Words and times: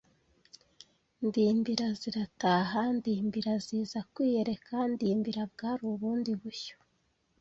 Ndimbira 1.25 1.87
zirataha: 1.99 2.81
Ndimbira 2.97 3.53
ziza 3.65 3.99
kwiyereka. 4.13 4.75
Ndimbira 4.93 5.41
bwari 5.51 5.83
ubundi 5.93 6.31
bushyo 6.41 6.77